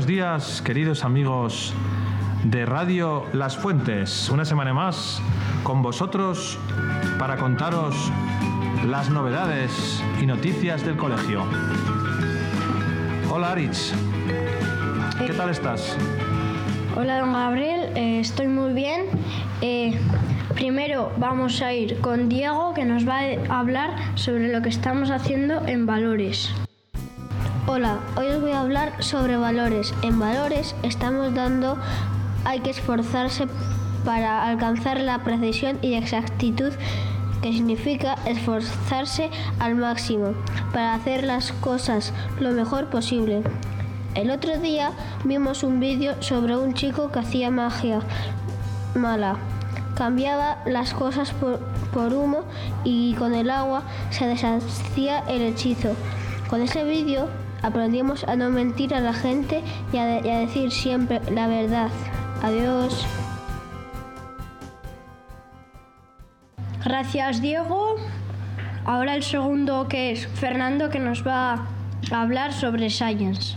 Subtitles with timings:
[0.00, 1.74] buenos días, queridos amigos
[2.44, 4.30] de Radio Las Fuentes.
[4.30, 5.20] Una semana más
[5.62, 6.58] con vosotros
[7.18, 8.10] para contaros
[8.88, 11.44] las novedades y noticias del colegio.
[13.30, 13.92] Hola Aritz,
[15.26, 15.94] ¿qué tal estás?
[16.96, 19.04] Hola, don Gabriel, eh, estoy muy bien.
[19.60, 20.00] Eh,
[20.54, 23.18] primero vamos a ir con Diego que nos va
[23.50, 26.54] a hablar sobre lo que estamos haciendo en valores.
[27.72, 29.94] Hola, hoy os voy a hablar sobre valores.
[30.02, 31.78] En valores estamos dando,
[32.44, 33.46] hay que esforzarse
[34.04, 36.72] para alcanzar la precisión y exactitud
[37.40, 40.32] que significa esforzarse al máximo
[40.72, 43.44] para hacer las cosas lo mejor posible.
[44.16, 44.90] El otro día
[45.22, 48.00] vimos un vídeo sobre un chico que hacía magia
[48.96, 49.36] mala.
[49.94, 51.60] Cambiaba las cosas por,
[51.92, 52.40] por humo
[52.82, 55.94] y con el agua se deshacía el hechizo.
[56.48, 57.28] Con ese vídeo
[57.62, 61.46] aprendimos a no mentir a la gente y a, de- y a decir siempre la
[61.46, 61.88] verdad.
[62.42, 63.06] Adiós.
[66.84, 67.96] Gracias, Diego.
[68.84, 71.66] Ahora el segundo que es Fernando que nos va
[72.10, 73.56] a hablar sobre Science.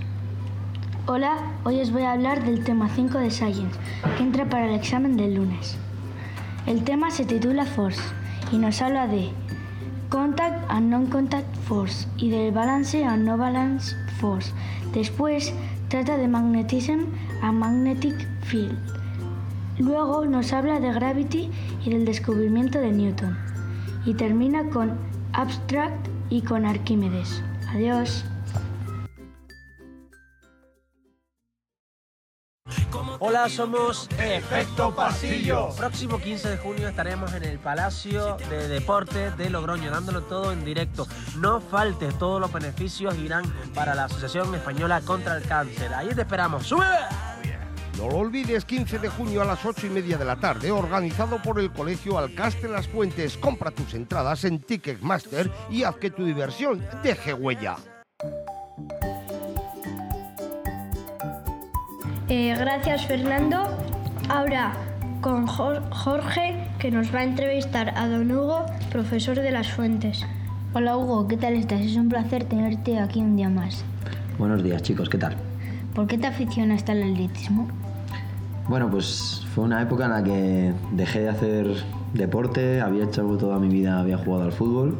[1.05, 3.79] Hola, hoy os voy a hablar del tema 5 de Science,
[4.17, 5.77] que entra para el examen del lunes.
[6.65, 8.01] El tema se titula Force
[8.51, 9.29] y nos habla de
[10.13, 14.53] Contact and Non-Contact Force y del Balance and No Balance Force.
[14.93, 15.51] Después
[15.87, 17.05] trata de Magnetism
[17.41, 18.77] and Magnetic Field.
[19.79, 21.49] Luego nos habla de Gravity
[21.83, 23.35] y del descubrimiento de Newton.
[24.05, 24.99] Y termina con
[25.33, 27.41] Abstract y con Arquímedes.
[27.73, 28.23] Adiós.
[33.25, 35.69] Hola, somos Efecto Pasillo.
[35.77, 40.65] Próximo 15 de junio estaremos en el Palacio de Deportes de Logroño, dándolo todo en
[40.65, 41.07] directo.
[41.37, 45.93] No faltes, todos los beneficios irán para la Asociación Española contra el Cáncer.
[45.93, 46.67] Ahí te esperamos.
[46.67, 46.85] ¡Sube!
[47.97, 51.41] No lo olvides, 15 de junio a las 8 y media de la tarde, organizado
[51.41, 53.37] por el Colegio Alcaste Las Fuentes.
[53.37, 57.77] Compra tus entradas en Ticketmaster y haz que tu diversión deje huella.
[62.35, 63.61] Eh, gracias, Fernando.
[64.27, 64.73] Ahora
[65.21, 70.25] con Jor- Jorge que nos va a entrevistar a don Hugo, profesor de las fuentes.
[70.73, 71.81] Hola Hugo, ¿qué tal estás?
[71.81, 73.85] Es un placer tenerte aquí un día más.
[74.39, 75.35] Buenos días chicos, ¿qué tal?
[75.93, 77.67] ¿Por qué te aficionaste al atletismo?
[78.67, 81.67] Bueno, pues fue una época en la que dejé de hacer
[82.15, 84.97] deporte, había hecho toda mi vida, había jugado al fútbol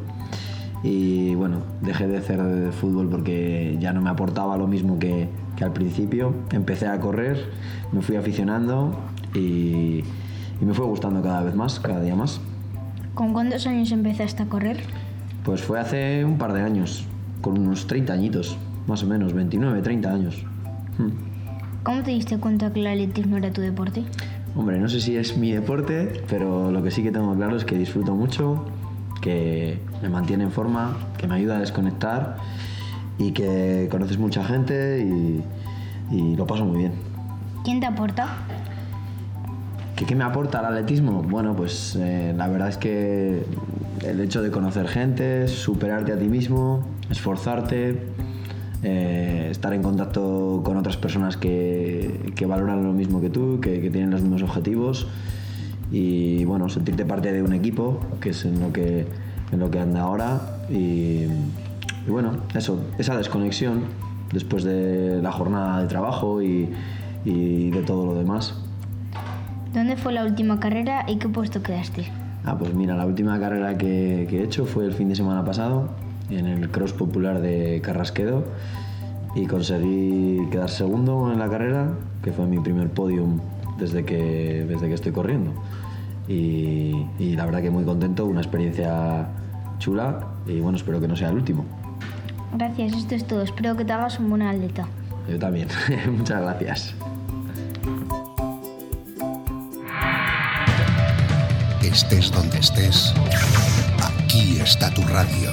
[0.84, 5.64] y bueno, dejé de hacer fútbol porque ya no me aportaba lo mismo que, que
[5.64, 6.36] al principio.
[6.52, 7.50] Empecé a correr,
[7.94, 9.00] me fui aficionando
[9.34, 10.04] y,
[10.62, 12.42] y me fue gustando cada vez más, cada día más.
[13.14, 14.82] ¿Con cuántos años empezaste a correr?
[15.46, 17.06] Pues fue hace un par de años,
[17.42, 18.58] con unos 30 añitos,
[18.88, 20.46] más o menos, 29, 30 años.
[20.98, 21.12] Hmm.
[21.84, 24.04] ¿Cómo te diste cuenta que el atletismo era tu deporte?
[24.56, 27.66] Hombre, no sé si es mi deporte, pero lo que sí que tengo claro es
[27.66, 28.66] que disfruto mucho,
[29.24, 32.36] que me mantiene en forma, que me ayuda a desconectar
[33.18, 35.42] y que conoces mucha gente y,
[36.12, 36.92] y lo paso muy bien.
[37.64, 38.28] ¿Quién te aporta?
[39.96, 41.24] ¿Qué, qué me aporta el atletismo?
[41.24, 43.46] Bueno, pues eh, la verdad es que
[44.02, 48.06] el hecho de conocer gente, superarte a ti mismo, esforzarte,
[48.84, 53.80] eh, estar en contacto con otras personas que, que valoran lo mismo que tú, que,
[53.80, 55.08] que tienen los mismos objetivos
[55.94, 59.06] y bueno, sentirte parte de un equipo, que es en lo que,
[59.52, 61.28] en lo que anda ahora y,
[62.06, 63.84] y bueno, eso, esa desconexión
[64.34, 66.68] después de la jornada de trabajo y,
[67.24, 68.56] y de todo lo demás.
[69.72, 72.08] ¿Dónde fue la última carrera y qué puesto quedaste?
[72.44, 75.46] Ah, pues mira, la última carrera que, que he hecho fue el fin de semana
[75.46, 75.90] pasado
[76.32, 78.46] en el Cross Popular de Carrasquedo
[79.36, 81.92] y conseguí quedar segundo en la carrera,
[82.24, 83.40] que fue mi primer podium
[83.78, 85.52] desde que, desde que estoy corriendo.
[86.28, 89.28] Y, y la verdad que muy contento, una experiencia
[89.80, 91.66] chula y bueno, espero que no sea el último.
[92.54, 93.42] Gracias, esto es todo.
[93.42, 94.88] Espero que te hagas un buen atleta.
[95.30, 95.68] Yo también,
[96.18, 96.96] muchas gracias.
[101.82, 103.14] Estés donde estés,
[104.02, 105.52] aquí está tu radio.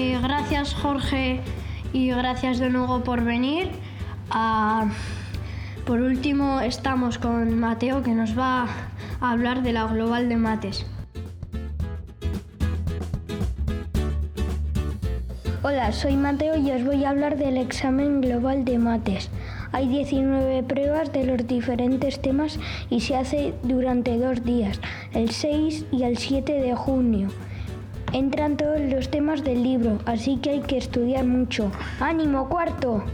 [0.00, 1.40] Gracias, Jorge,
[1.92, 3.68] y gracias, don Hugo, por venir.
[4.30, 4.86] Ah,
[5.84, 8.66] por último, estamos con Mateo que nos va
[9.20, 10.86] a hablar de la Global de Mates.
[15.62, 19.30] Hola, soy Mateo y os voy a hablar del examen global de mates.
[19.72, 22.58] Hay 19 pruebas de los diferentes temas
[22.88, 24.80] y se hace durante dos días,
[25.12, 27.28] el 6 y el 7 de junio.
[28.12, 31.70] Entran todos los temas del libro, así que hay que estudiar mucho.
[32.00, 33.04] ¡Ánimo, cuarto!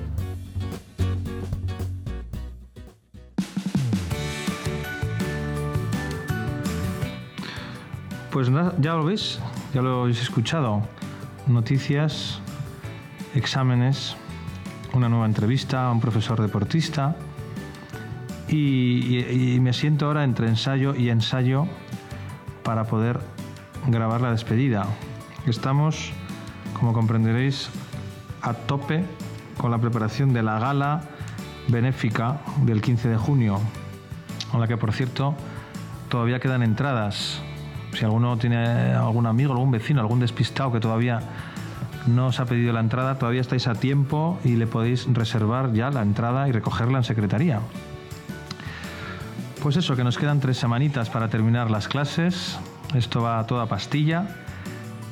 [8.31, 8.50] Pues
[8.81, 9.38] ya lo veis,
[9.72, 10.82] ya lo habéis escuchado.
[11.46, 12.40] Noticias,
[13.34, 14.14] exámenes,
[14.92, 17.16] una nueva entrevista a un profesor deportista.
[18.49, 21.66] Y- y me siento ahora entre ensayo y ensayo
[22.62, 23.20] para poder
[23.86, 24.86] grabar la despedida.
[25.46, 26.12] Estamos,
[26.74, 27.70] como comprenderéis,
[28.42, 29.04] a tope
[29.56, 31.02] con la preparación de la gala
[31.68, 33.60] benéfica del 15 de junio,
[34.52, 35.34] a la que, por cierto,
[36.08, 37.40] todavía quedan entradas.
[37.92, 41.20] Si alguno tiene algún amigo, algún vecino, algún despistado que todavía
[42.06, 45.90] no os ha pedido la entrada, todavía estáis a tiempo y le podéis reservar ya
[45.90, 47.60] la entrada y recogerla en secretaría.
[49.62, 52.58] Pues eso, que nos quedan tres semanitas para terminar las clases.
[52.94, 54.26] Esto va a toda pastilla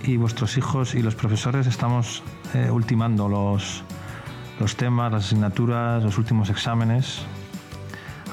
[0.03, 2.23] y vuestros hijos y los profesores estamos
[2.55, 3.82] eh, ultimando los,
[4.61, 7.23] los temas, las asignaturas, los últimos exámenes.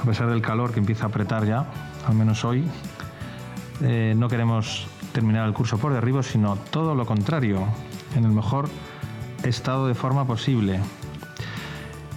[0.01, 1.65] A pesar del calor que empieza a apretar ya,
[2.07, 2.65] al menos hoy,
[3.81, 7.65] eh, no queremos terminar el curso por derribo, sino todo lo contrario,
[8.15, 8.69] en el mejor
[9.43, 10.79] estado de forma posible.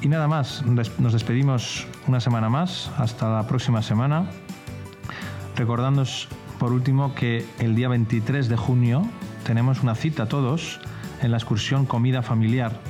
[0.00, 4.26] Y nada más, nos despedimos una semana más, hasta la próxima semana,
[5.56, 6.28] recordándoos
[6.58, 9.02] por último que el día 23 de junio
[9.44, 10.80] tenemos una cita todos
[11.22, 12.80] en la excursión Comida Familiar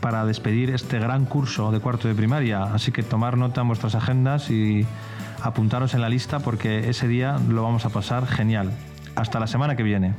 [0.00, 2.64] para despedir este gran curso de cuarto de primaria.
[2.64, 4.86] Así que tomar nota en vuestras agendas y
[5.42, 8.72] apuntaros en la lista porque ese día lo vamos a pasar genial.
[9.14, 10.14] Hasta la semana que viene.